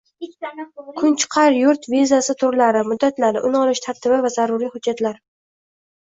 [1.01, 5.23] “Kunchiqar yurt” vizasi turlari, muddatlari, uni olish tartibi va zaruriy hujjatlar